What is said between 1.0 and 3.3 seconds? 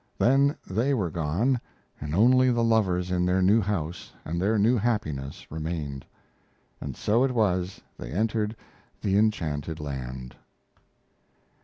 gone, and only the lovers in